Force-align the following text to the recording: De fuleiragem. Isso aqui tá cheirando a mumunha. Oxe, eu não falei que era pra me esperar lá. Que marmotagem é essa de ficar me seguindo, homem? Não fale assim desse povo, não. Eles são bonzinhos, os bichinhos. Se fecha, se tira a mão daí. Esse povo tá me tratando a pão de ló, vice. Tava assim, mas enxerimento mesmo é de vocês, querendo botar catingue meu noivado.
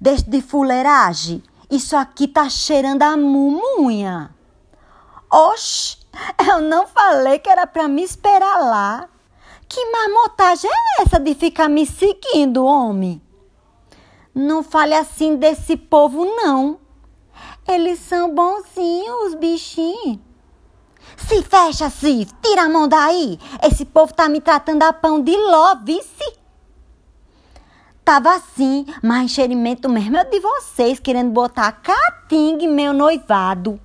De 0.00 0.40
fuleiragem. 0.40 1.42
Isso 1.70 1.94
aqui 1.94 2.26
tá 2.26 2.48
cheirando 2.48 3.02
a 3.02 3.18
mumunha. 3.18 4.34
Oxe, 5.30 5.98
eu 6.48 6.62
não 6.62 6.86
falei 6.86 7.38
que 7.38 7.50
era 7.50 7.66
pra 7.66 7.86
me 7.86 8.02
esperar 8.02 8.60
lá. 8.60 9.08
Que 9.68 9.84
marmotagem 9.90 10.70
é 10.70 11.02
essa 11.02 11.20
de 11.20 11.34
ficar 11.34 11.68
me 11.68 11.84
seguindo, 11.84 12.64
homem? 12.64 13.20
Não 14.34 14.62
fale 14.62 14.94
assim 14.94 15.36
desse 15.36 15.76
povo, 15.76 16.24
não. 16.24 16.80
Eles 17.68 17.98
são 17.98 18.34
bonzinhos, 18.34 19.26
os 19.26 19.34
bichinhos. 19.34 20.18
Se 21.16 21.42
fecha, 21.42 21.90
se 21.90 22.26
tira 22.42 22.62
a 22.62 22.68
mão 22.68 22.88
daí. 22.88 23.38
Esse 23.62 23.84
povo 23.84 24.14
tá 24.14 24.28
me 24.28 24.40
tratando 24.40 24.82
a 24.82 24.92
pão 24.92 25.22
de 25.22 25.36
ló, 25.36 25.76
vice. 25.84 26.39
Tava 28.10 28.34
assim, 28.34 28.84
mas 29.00 29.26
enxerimento 29.26 29.88
mesmo 29.88 30.16
é 30.16 30.24
de 30.24 30.40
vocês, 30.40 30.98
querendo 30.98 31.30
botar 31.30 31.70
catingue 31.70 32.66
meu 32.66 32.92
noivado. 32.92 33.78